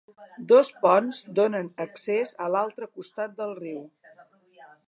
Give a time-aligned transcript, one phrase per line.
[0.51, 3.85] Dos ponts donen accés a l"altre costat del riu.